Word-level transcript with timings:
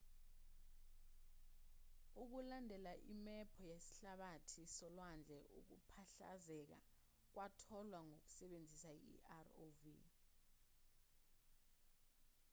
ukulandela 2.21 2.93
imephu 3.13 3.59
yesihlabathi 3.71 4.61
solwandle 4.77 5.39
ukuphahlazeka 5.59 6.79
kwatholwa 7.33 7.99
ngokusebenzisa 8.07 8.91
i-rov 9.11 9.81